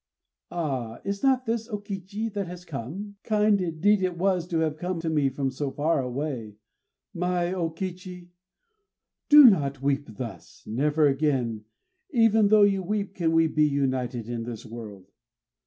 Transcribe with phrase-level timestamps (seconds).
[0.49, 0.99] "Ah!
[1.03, 3.17] is not this O Kichi that has come?
[3.21, 6.55] Kind indeed it was to have come to me from so far away!
[7.13, 8.29] My O Kichi,
[9.29, 10.63] do not weep thus.
[10.65, 11.65] Never again
[12.09, 15.11] even though you weep can we be united in this world.